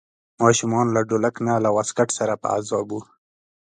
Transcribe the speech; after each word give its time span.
ماشوم 0.41 0.71
له 0.95 1.01
ډولک 1.09 1.35
نه 1.47 1.53
له 1.63 1.69
واسکټ 1.77 2.09
سره 2.19 2.33
په 2.41 2.47
عذاب 2.55 2.87
و. 2.93 2.99